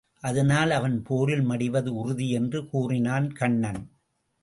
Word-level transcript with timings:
அதனால் 0.19 0.71
அவன் 0.71 1.03
போரில் 1.03 1.45
மடிவது 1.49 1.87
உறுதி 1.87 2.29
என்று 2.29 2.67
கூறினான் 2.69 3.33
கண்ணன். 3.33 3.81